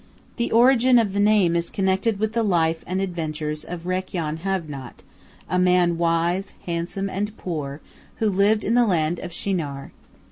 The 0.37 0.51
origin 0.51 0.97
of 0.97 1.13
the 1.13 1.19
name 1.19 1.55
is 1.55 1.69
connected 1.69 2.17
with 2.17 2.33
the 2.33 2.41
life 2.41 2.83
and 2.87 2.99
adventures 2.99 3.63
of 3.63 3.85
Rakyon, 3.85 4.37
Have 4.37 4.67
naught, 4.67 5.03
a 5.47 5.59
man 5.59 5.99
wise, 5.99 6.53
handsome, 6.65 7.07
and 7.07 7.37
poor, 7.37 7.81
who 8.15 8.27
lived 8.27 8.63
in 8.63 8.73
the 8.73 8.87
land 8.87 9.19
of 9.19 9.31
Shinar. 9.31 9.91